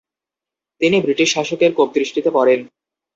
তিনি 0.81 0.97
বৃটিশ 1.01 1.29
শাসকের 1.33 1.71
কোপদৃষ্টিতে 1.73 2.29
পড়েন। 2.33 2.59